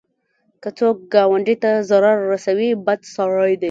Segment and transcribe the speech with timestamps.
[0.61, 3.59] که څوک ګاونډي ته ضرر ورسوي، بد سړی دی